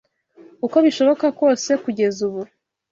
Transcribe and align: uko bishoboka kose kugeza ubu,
uko 0.65 0.77
bishoboka 0.85 1.25
kose 1.39 1.71
kugeza 1.83 2.19
ubu, 2.27 2.41